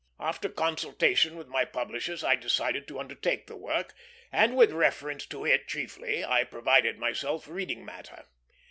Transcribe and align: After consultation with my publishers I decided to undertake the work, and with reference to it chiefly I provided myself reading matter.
After 0.19 0.49
consultation 0.49 1.35
with 1.35 1.47
my 1.47 1.63
publishers 1.63 2.23
I 2.23 2.35
decided 2.35 2.87
to 2.87 2.99
undertake 2.99 3.45
the 3.45 3.55
work, 3.55 3.93
and 4.31 4.57
with 4.57 4.71
reference 4.71 5.27
to 5.27 5.45
it 5.45 5.67
chiefly 5.67 6.25
I 6.25 6.43
provided 6.43 6.97
myself 6.97 7.47
reading 7.47 7.85
matter. 7.85 8.25